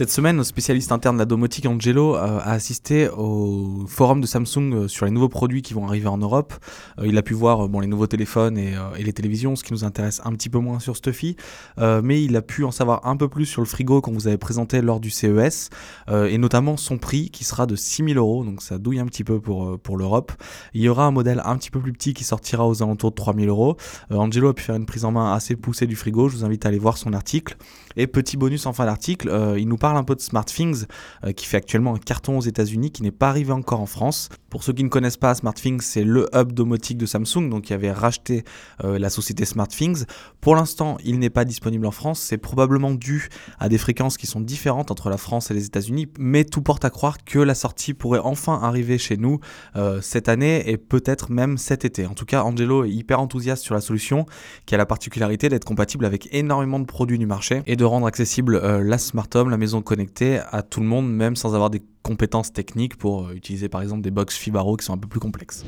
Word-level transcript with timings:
Cette 0.00 0.10
semaine, 0.10 0.38
le 0.38 0.44
spécialiste 0.44 0.92
interne 0.92 1.16
de 1.16 1.18
la 1.18 1.26
domotique 1.26 1.66
Angelo 1.66 2.16
euh, 2.16 2.38
a 2.38 2.52
assisté 2.52 3.10
au 3.10 3.84
forum 3.86 4.22
de 4.22 4.26
Samsung 4.26 4.72
euh, 4.72 4.88
sur 4.88 5.04
les 5.04 5.12
nouveaux 5.12 5.28
produits 5.28 5.60
qui 5.60 5.74
vont 5.74 5.86
arriver 5.86 6.08
en 6.08 6.16
Europe. 6.16 6.54
Euh, 6.98 7.06
il 7.06 7.18
a 7.18 7.22
pu 7.22 7.34
voir 7.34 7.68
bon, 7.68 7.80
les 7.80 7.86
nouveaux 7.86 8.06
téléphones 8.06 8.56
et, 8.56 8.72
les 8.98 9.12
télévisions, 9.12 9.56
ce 9.56 9.62
qui 9.62 9.74
nous 9.74 9.84
intéresse 9.84 10.22
un 10.24 10.32
petit 10.32 10.48
peu 10.48 10.58
moins 10.58 10.80
sur 10.80 10.96
Stuffy. 10.96 11.36
mais 11.78 12.24
il 12.24 12.34
a 12.34 12.40
pu 12.40 12.64
en 12.64 12.70
savoir 12.70 13.06
un 13.06 13.16
peu 13.16 13.28
plus 13.28 13.44
sur 13.44 13.60
le 13.60 13.66
frigo 13.66 14.00
qu'on 14.00 14.12
vous 14.12 14.26
avait 14.26 14.38
présenté 14.38 14.80
lors 14.80 15.00
du 15.00 15.10
CES 15.10 15.68
et 16.08 16.38
notamment 16.38 16.76
son 16.76 16.96
prix 16.96 17.30
qui 17.30 17.44
sera 17.44 17.66
de 17.66 17.76
6000 17.76 18.16
euros. 18.16 18.44
Donc 18.44 18.62
ça 18.62 18.78
douille 18.78 19.00
un 19.00 19.06
petit 19.06 19.24
peu 19.24 19.40
pour, 19.40 19.78
pour 19.80 19.96
l'Europe. 19.96 20.32
Il 20.74 20.80
y 20.80 20.88
aura 20.88 21.04
un 21.06 21.10
modèle 21.10 21.42
un 21.44 21.56
petit 21.56 21.70
peu 21.70 21.80
plus 21.80 21.92
petit 21.92 22.14
qui 22.14 22.24
sortira 22.24 22.66
aux 22.66 22.82
alentours 22.82 23.10
de 23.10 23.16
3000 23.16 23.48
euros. 23.48 23.76
Angelo 24.10 24.48
a 24.48 24.54
pu 24.54 24.62
faire 24.62 24.76
une 24.76 24.86
prise 24.86 25.04
en 25.04 25.12
main 25.12 25.32
assez 25.32 25.56
poussée 25.56 25.86
du 25.86 25.96
frigo. 25.96 26.28
Je 26.28 26.36
vous 26.36 26.44
invite 26.44 26.64
à 26.64 26.68
aller 26.68 26.78
voir 26.78 26.96
son 26.96 27.12
article. 27.12 27.56
Et 27.96 28.06
petit 28.06 28.36
bonus 28.36 28.66
en 28.66 28.72
fin 28.72 28.86
d'article, 28.86 29.30
il 29.58 29.68
nous 29.68 29.78
parle 29.78 29.89
un 29.96 30.04
peu 30.04 30.14
de 30.14 30.20
SmartThings, 30.20 30.84
euh, 31.24 31.32
qui 31.32 31.46
fait 31.46 31.56
actuellement 31.56 31.94
un 31.94 31.98
carton 31.98 32.38
aux 32.38 32.42
États-Unis, 32.42 32.90
qui 32.90 33.02
n'est 33.02 33.10
pas 33.10 33.28
arrivé 33.28 33.52
encore 33.52 33.80
en 33.80 33.86
France. 33.86 34.28
Pour 34.50 34.64
ceux 34.64 34.72
qui 34.72 34.82
ne 34.82 34.88
connaissent 34.88 35.16
pas, 35.16 35.34
SmartThings, 35.34 35.80
c'est 35.80 36.04
le 36.04 36.28
hub 36.34 36.52
domotique 36.52 36.98
de 36.98 37.06
Samsung, 37.06 37.48
donc 37.48 37.62
qui 37.62 37.72
avait 37.72 37.92
racheté 37.92 38.44
euh, 38.84 38.98
la 38.98 39.10
société 39.10 39.44
SmartThings. 39.44 40.04
Pour 40.40 40.56
l'instant, 40.56 40.96
il 41.04 41.18
n'est 41.18 41.30
pas 41.30 41.44
disponible 41.44 41.86
en 41.86 41.90
France. 41.90 42.20
C'est 42.20 42.38
probablement 42.38 42.90
dû 42.90 43.28
à 43.58 43.68
des 43.68 43.78
fréquences 43.78 44.16
qui 44.16 44.26
sont 44.26 44.40
différentes 44.40 44.90
entre 44.90 45.08
la 45.08 45.18
France 45.18 45.50
et 45.50 45.54
les 45.54 45.66
États-Unis, 45.66 46.08
mais 46.18 46.44
tout 46.44 46.62
porte 46.62 46.84
à 46.84 46.90
croire 46.90 47.18
que 47.24 47.38
la 47.38 47.54
sortie 47.54 47.94
pourrait 47.94 48.20
enfin 48.22 48.58
arriver 48.62 48.98
chez 48.98 49.16
nous 49.16 49.38
euh, 49.76 50.00
cette 50.00 50.28
année 50.28 50.68
et 50.68 50.76
peut-être 50.76 51.30
même 51.30 51.58
cet 51.58 51.84
été. 51.84 52.06
En 52.06 52.14
tout 52.14 52.24
cas, 52.24 52.42
Angelo 52.42 52.84
est 52.84 52.90
hyper 52.90 53.20
enthousiaste 53.20 53.62
sur 53.62 53.74
la 53.74 53.80
solution, 53.80 54.26
qui 54.66 54.74
a 54.74 54.78
la 54.78 54.86
particularité 54.86 55.48
d'être 55.48 55.64
compatible 55.64 56.04
avec 56.04 56.28
énormément 56.32 56.80
de 56.80 56.86
produits 56.86 57.18
du 57.18 57.26
marché 57.26 57.62
et 57.66 57.76
de 57.76 57.84
rendre 57.84 58.06
accessible 58.06 58.58
la 58.58 58.98
Smart 58.98 59.28
Home, 59.34 59.50
la 59.50 59.56
maison 59.56 59.79
connecter 59.82 60.40
à 60.50 60.62
tout 60.62 60.80
le 60.80 60.86
monde, 60.86 61.10
même 61.10 61.36
sans 61.36 61.54
avoir 61.54 61.70
des 61.70 61.82
compétences 62.02 62.52
techniques 62.52 62.96
pour 62.96 63.26
euh, 63.26 63.34
utiliser 63.34 63.68
par 63.68 63.82
exemple 63.82 64.02
des 64.02 64.10
box 64.10 64.36
Fibaro 64.36 64.76
qui 64.76 64.84
sont 64.84 64.94
un 64.94 64.98
peu 64.98 65.08
plus 65.08 65.20
complexes. 65.20 65.64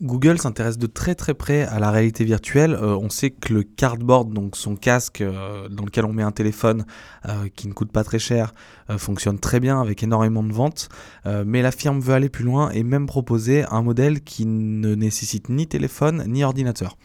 Google 0.00 0.40
s'intéresse 0.40 0.78
de 0.78 0.88
très 0.88 1.14
très 1.14 1.32
près 1.32 1.62
à 1.62 1.78
la 1.78 1.92
réalité 1.92 2.24
virtuelle. 2.24 2.74
Euh, 2.74 2.98
on 3.00 3.08
sait 3.08 3.30
que 3.30 3.54
le 3.54 3.62
cardboard, 3.62 4.32
donc 4.32 4.56
son 4.56 4.74
casque 4.74 5.20
euh, 5.20 5.68
dans 5.68 5.84
lequel 5.84 6.04
on 6.06 6.12
met 6.12 6.24
un 6.24 6.32
téléphone 6.32 6.84
qui 7.54 7.68
ne 7.68 7.72
coûte 7.72 7.92
pas 7.92 8.02
très 8.02 8.18
cher, 8.18 8.52
fonctionne 8.96 9.38
très 9.38 9.60
bien 9.60 9.80
avec 9.80 10.02
énormément 10.02 10.42
de 10.42 10.52
ventes. 10.52 10.88
mais 11.46 11.62
la 11.62 11.70
firme 11.70 12.00
veut 12.00 12.14
aller 12.14 12.28
plus 12.28 12.44
loin 12.44 12.70
et 12.70 12.82
même 12.82 13.06
proposer 13.06 13.64
un 13.70 13.80
modèle 13.80 14.22
qui 14.22 14.44
ne 14.44 14.96
nécessite 14.96 15.48
ni 15.48 15.68
téléphone 15.68 16.24
ni 16.26 16.42
ordinateur. 16.42 16.96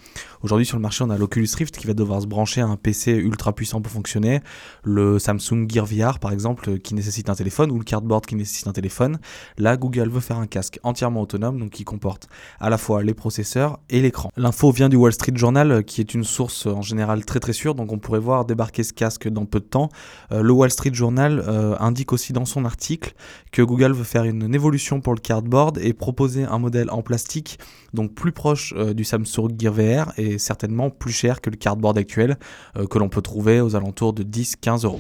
Aujourd'hui 0.44 0.66
sur 0.66 0.78
le 0.78 0.82
marché, 0.84 1.04
on 1.04 1.10
a 1.10 1.18
l'Oculus 1.18 1.50
Rift 1.58 1.78
qui 1.78 1.88
va 1.88 1.94
devoir 1.94 2.22
se 2.22 2.28
brancher 2.28 2.62
à 2.62 2.68
un 2.68 2.76
PC 2.76 3.12
ultra 3.14 3.54
puissant 3.54 3.82
pour 3.82 3.92
fonctionner, 3.92 4.42
le 4.84 5.18
Samsung 5.18 5.68
Gear 5.68 5.86
VR 5.86 6.20
par 6.20 6.32
exemple 6.32 6.78
qui 6.78 6.94
nécessite 6.94 7.30
un 7.30 7.36
téléphone 7.36 7.72
ou 7.72 7.80
le 7.80 7.84
Cardboard 7.84 8.26
qui 8.26 8.36
nécessite 8.36 8.68
un 8.68 8.74
téléphone. 8.74 9.18
Là, 9.58 9.78
Google 9.78 10.10
veut 10.10 10.20
faire 10.20 10.38
un 10.38 10.46
casque 10.46 10.80
entièrement 10.84 11.22
autonome 11.22 11.60
donc 11.60 11.72
qui 11.72 11.84
comporte 11.84 12.28
à 12.60 12.70
la 12.70 12.78
fois 12.78 13.02
les 13.02 13.16
processeurs 13.16 13.80
et 13.90 14.00
l'écran. 14.00 14.32
L'info 14.38 14.72
vient 14.72 14.90
du 14.90 14.96
Wall 14.96 15.14
Street 15.14 15.34
Journal 15.36 15.84
qui 15.84 16.02
est 16.02 16.14
une 16.14 16.24
source 16.24 16.68
en 16.68 16.84
général 16.84 17.26
très 17.26 17.40
très 17.40 17.54
sûre 17.54 17.74
donc 17.74 17.92
on 17.92 17.98
pourrait 17.98 18.20
voir 18.20 18.46
débarquer 18.46 18.84
ce 18.84 18.94
casque 18.94 19.28
dans 19.28 19.46
peu 19.46 19.60
de 19.60 19.66
temps. 19.66 19.90
Euh, 20.32 20.44
le 20.44 20.52
Wall 20.52 20.70
Street 20.70 20.94
Journal 20.94 21.44
euh, 21.48 21.76
indique 21.80 22.14
aussi 22.14 22.32
dans 22.32 22.46
son 22.46 22.64
article 22.66 23.14
que 23.52 23.62
Google 23.64 23.94
veut 23.94 24.04
faire 24.04 24.24
une, 24.24 24.54
évolution 24.54 25.02
pour 25.02 25.14
le 25.14 25.20
Cardboard 25.20 25.78
et 25.80 25.94
proposer 25.94 26.44
un 26.44 26.60
modèle 26.60 26.90
en 26.90 27.02
plastique 27.02 27.60
donc 27.94 28.14
plus 28.14 28.32
proche 28.32 28.74
euh, 28.78 28.94
du 28.94 29.04
Samsung 29.04 29.50
Gear 29.58 29.74
VR 29.74 30.14
et 30.18 30.37
certainement 30.38 30.90
plus 30.90 31.12
cher 31.12 31.42
que 31.42 31.50
le 31.50 31.58
cardboard 31.58 31.98
actuel 31.98 32.38
euh, 32.78 32.88
que 32.88 32.98
l'on 33.00 33.10
peut 33.10 33.22
trouver 33.22 33.62
aux 33.62 33.76
alentours 33.76 34.14
de 34.14 34.24
10-15 34.24 34.86
euros. 34.86 35.00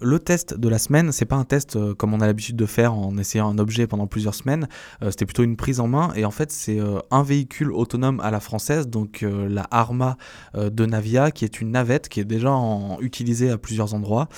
Le 0.00 0.20
test 0.20 0.54
de 0.54 0.68
la 0.68 0.78
semaine, 0.78 1.10
c'est 1.10 1.24
pas 1.24 1.34
un 1.34 1.44
test 1.44 1.74
euh, 1.74 1.92
comme 1.92 2.14
on 2.14 2.20
a 2.20 2.26
l'habitude 2.26 2.54
de 2.54 2.66
faire 2.66 2.94
en 2.94 3.18
essayant 3.18 3.48
un 3.48 3.58
objet 3.58 3.88
pendant 3.88 4.06
plusieurs 4.06 4.34
semaines. 4.34 4.68
Euh, 5.02 5.10
c'était 5.10 5.26
plutôt 5.26 5.42
une 5.42 5.56
prise 5.56 5.80
en 5.80 5.88
main 5.88 6.12
et 6.14 6.24
en 6.24 6.30
fait 6.30 6.52
c'est 6.52 6.78
euh, 6.78 7.00
un 7.10 7.24
véhicule 7.24 7.72
autonome 7.72 8.20
à 8.20 8.30
la 8.30 8.38
française, 8.38 8.86
donc 8.86 9.24
la 9.28 9.66
Arma 9.70 10.16
de 10.54 10.86
Navia, 10.86 11.30
qui 11.30 11.44
est 11.44 11.60
une 11.60 11.72
navette 11.72 12.08
qui 12.08 12.20
est 12.20 12.24
déjà 12.24 12.54
utilisée 13.00 13.50
à 13.50 13.58
plusieurs 13.58 13.94
endroits, 13.94 14.28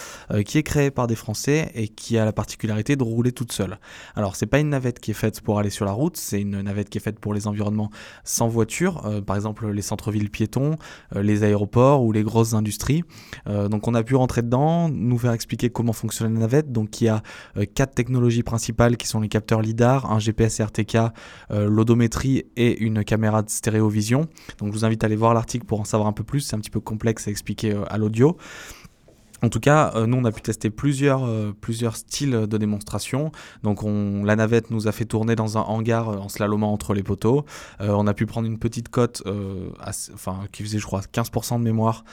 qui 0.46 0.58
est 0.58 0.62
créée 0.62 0.90
par 0.90 1.06
des 1.06 1.14
Français 1.14 1.70
et 1.74 1.88
qui 1.88 2.16
a 2.18 2.24
la 2.24 2.32
particularité 2.32 2.96
de 2.96 3.02
rouler 3.02 3.32
toute 3.32 3.52
seule. 3.52 3.78
Alors 4.16 4.36
c'est 4.36 4.46
pas 4.46 4.58
une 4.58 4.70
navette 4.70 5.00
qui 5.00 5.10
est 5.10 5.14
faite 5.14 5.40
pour 5.40 5.58
aller 5.58 5.70
sur 5.70 5.84
la 5.84 5.92
route, 5.92 6.16
c'est 6.16 6.40
une 6.40 6.60
navette 6.62 6.88
qui 6.88 6.98
est 6.98 7.00
faite 7.00 7.18
pour 7.18 7.34
les 7.34 7.46
environnements 7.46 7.90
sans 8.24 8.48
voiture, 8.48 9.22
par 9.26 9.36
exemple 9.36 9.68
les 9.68 9.82
centres-villes 9.82 10.30
piétons, 10.30 10.76
les 11.14 11.42
aéroports 11.42 12.02
ou 12.02 12.12
les 12.12 12.22
grosses 12.22 12.54
industries. 12.54 13.02
donc 13.46 13.86
on 13.88 13.94
a 13.94 14.02
pu 14.02 14.14
rentrer 14.14 14.42
dedans, 14.42 14.88
nous 14.88 15.18
faire 15.18 15.32
expliquer 15.32 15.49
comment 15.72 15.92
fonctionne 15.92 16.34
la 16.34 16.40
navette. 16.40 16.72
Donc 16.72 17.00
il 17.00 17.04
y 17.04 17.08
a 17.08 17.22
euh, 17.56 17.64
quatre 17.72 17.94
technologies 17.94 18.42
principales 18.42 18.96
qui 18.96 19.06
sont 19.06 19.20
les 19.20 19.28
capteurs 19.28 19.62
LIDAR, 19.62 20.10
un 20.10 20.18
GPS 20.18 20.60
RTK, 20.60 20.96
euh, 21.50 21.68
l'odométrie 21.68 22.44
et 22.56 22.78
une 22.78 23.04
caméra 23.04 23.42
de 23.42 23.50
stéréovision. 23.50 24.28
Donc 24.58 24.68
je 24.68 24.72
vous 24.72 24.84
invite 24.84 25.02
à 25.04 25.06
aller 25.06 25.16
voir 25.16 25.34
l'article 25.34 25.66
pour 25.66 25.80
en 25.80 25.84
savoir 25.84 26.08
un 26.08 26.12
peu 26.12 26.24
plus, 26.24 26.40
c'est 26.40 26.56
un 26.56 26.60
petit 26.60 26.70
peu 26.70 26.80
complexe 26.80 27.28
à 27.28 27.30
expliquer 27.30 27.72
euh, 27.72 27.84
à 27.88 27.98
l'audio. 27.98 28.36
En 29.42 29.48
tout 29.48 29.60
cas, 29.60 29.92
euh, 29.94 30.06
nous, 30.06 30.16
on 30.18 30.24
a 30.24 30.32
pu 30.32 30.42
tester 30.42 30.70
plusieurs, 30.70 31.24
euh, 31.24 31.54
plusieurs 31.58 31.96
styles 31.96 32.46
de 32.46 32.58
démonstration. 32.58 33.32
Donc, 33.62 33.82
on, 33.82 34.22
la 34.24 34.36
navette 34.36 34.70
nous 34.70 34.86
a 34.88 34.92
fait 34.92 35.06
tourner 35.06 35.34
dans 35.34 35.56
un 35.56 35.62
hangar 35.62 36.08
euh, 36.08 36.16
en 36.18 36.28
slalomant 36.28 36.72
entre 36.72 36.94
les 36.94 37.02
poteaux. 37.02 37.44
on 37.80 38.06
a 38.06 38.14
pu 38.14 38.26
prendre 38.26 38.46
une 38.46 38.58
petite 38.58 38.88
cote 38.88 39.22
enfin, 39.86 40.40
qui 40.52 40.62
faisait, 40.62 40.78
je 40.78 40.86
crois, 40.86 41.00
15% 41.00 41.58
de 41.58 41.64
mémoire 41.64 42.04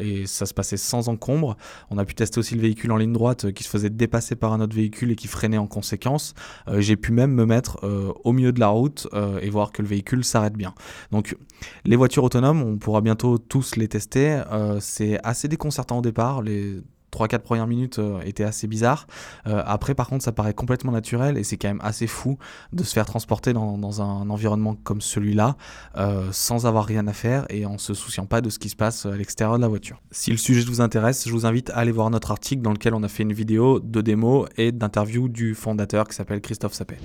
et 0.00 0.26
ça 0.26 0.46
se 0.46 0.54
passait 0.54 0.76
sans 0.76 1.08
encombre. 1.08 1.56
On 1.90 1.98
a 1.98 2.04
pu 2.04 2.14
tester 2.14 2.38
aussi 2.38 2.54
le 2.54 2.60
véhicule 2.60 2.92
en 2.92 2.96
ligne 2.96 3.12
droite 3.12 3.52
qui 3.52 3.62
se 3.62 3.68
faisait 3.68 3.90
dépasser 3.90 4.36
par 4.36 4.52
un 4.52 4.60
autre 4.60 4.74
véhicule 4.74 5.10
et 5.10 5.16
qui 5.16 5.28
freinait 5.28 5.58
en 5.58 5.66
conséquence. 5.66 6.34
J'ai 6.78 6.96
pu 6.96 7.12
même 7.12 7.32
me 7.32 7.46
mettre 7.46 7.78
au 8.24 8.32
milieu 8.32 8.52
de 8.52 8.60
la 8.60 8.68
route 8.68 9.08
et 9.40 9.50
voir 9.50 9.72
que 9.72 9.82
le 9.82 9.88
véhicule 9.88 10.24
s'arrête 10.24 10.54
bien. 10.54 10.74
Donc, 11.12 11.36
les 11.84 11.96
voitures 11.96 12.24
autonomes, 12.24 12.62
on 12.62 12.76
pourra 12.76 13.00
bientôt 13.00 13.38
tous 13.38 13.76
les 13.76 13.88
tester. 13.88 14.42
C'est 14.80 15.18
assez 15.24 15.48
déconcertant 15.48 15.98
au 15.98 16.02
départ. 16.02 16.42
Les 16.56 16.82
3-4 17.16 17.38
premières 17.40 17.66
minutes 17.66 17.98
euh, 17.98 18.20
étaient 18.24 18.44
assez 18.44 18.66
bizarres. 18.66 19.06
Euh, 19.46 19.62
après, 19.64 19.94
par 19.94 20.08
contre, 20.08 20.24
ça 20.24 20.32
paraît 20.32 20.54
complètement 20.54 20.92
naturel 20.92 21.38
et 21.38 21.44
c'est 21.44 21.56
quand 21.56 21.68
même 21.68 21.80
assez 21.82 22.06
fou 22.06 22.38
de 22.72 22.82
se 22.82 22.92
faire 22.92 23.06
transporter 23.06 23.52
dans, 23.52 24.02
un 24.02 24.28
environnement 24.30 24.74
comme 24.74 25.00
celui-là 25.00 25.56
euh, 25.96 26.28
sans 26.32 26.66
avoir 26.66 26.84
rien 26.84 27.06
à 27.06 27.12
faire 27.12 27.46
et 27.48 27.64
en 27.64 27.78
se 27.78 27.94
souciant 27.94 28.26
pas 28.26 28.40
de 28.40 28.50
ce 28.50 28.58
qui 28.58 28.68
se 28.68 28.76
passe 28.76 29.06
à 29.06 29.16
l'extérieur 29.16 29.56
de 29.56 29.62
la 29.62 29.68
voiture. 29.68 30.02
Si 30.10 30.30
le 30.30 30.36
sujet 30.36 30.62
vous 30.66 30.80
intéresse, 30.80 31.26
je 31.26 31.32
vous 31.32 31.46
invite 31.46 31.70
à 31.70 31.76
aller 31.76 31.92
voir 31.92 32.10
notre 32.10 32.30
article 32.30 32.62
dans 32.62 32.72
lequel 32.72 32.94
on 32.94 33.02
a 33.02 33.08
fait 33.08 33.22
une 33.22 33.32
vidéo 33.32 33.80
de 33.80 34.00
démo 34.00 34.46
et 34.56 34.72
d'interview 34.72 35.28
du 35.28 35.54
fondateur 35.54 36.06
qui 36.08 36.14
s'appelle 36.14 36.40
Christophe 36.40 36.74
Sapé. 36.74 36.96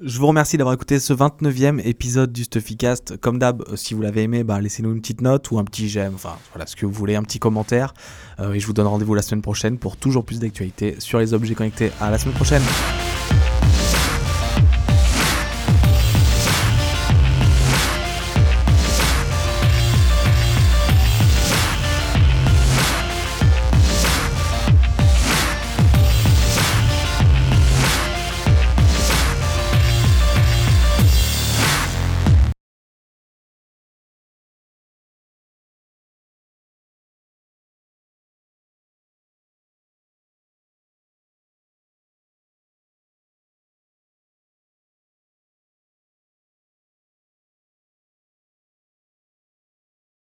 Je 0.00 0.20
vous 0.20 0.28
remercie 0.28 0.56
d'avoir 0.56 0.74
écouté 0.74 1.00
ce 1.00 1.12
29e 1.12 1.80
épisode 1.84 2.32
du 2.32 2.44
Stuffycast. 2.44 3.16
Comme 3.16 3.40
d'hab, 3.40 3.62
euh, 3.62 3.74
si 3.74 3.94
vous 3.94 4.02
l'avez 4.02 4.22
aimé, 4.22 4.44
bah, 4.44 4.60
laissez-nous 4.60 4.92
une 4.92 5.00
petite 5.00 5.22
note 5.22 5.50
ou 5.50 5.58
un 5.58 5.64
petit 5.64 5.88
j'aime, 5.88 6.14
enfin 6.14 6.36
voilà 6.52 6.66
ce 6.66 6.76
que 6.76 6.86
vous 6.86 6.92
voulez, 6.92 7.16
un 7.16 7.24
petit 7.24 7.40
commentaire. 7.40 7.94
Euh, 8.38 8.52
et 8.52 8.60
je 8.60 8.66
vous 8.68 8.72
donne 8.72 8.86
rendez-vous 8.86 9.14
la 9.14 9.22
semaine 9.22 9.42
prochaine 9.42 9.76
pour 9.76 9.96
toujours 9.96 10.24
plus 10.24 10.38
d'actualités 10.38 10.94
sur 11.00 11.18
les 11.18 11.34
objets 11.34 11.56
connectés. 11.56 11.90
À 12.00 12.12
la 12.12 12.18
semaine 12.18 12.36
prochaine! 12.36 12.62